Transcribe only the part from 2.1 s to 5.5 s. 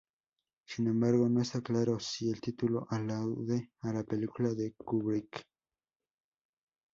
el título alude a la película de Kubrick.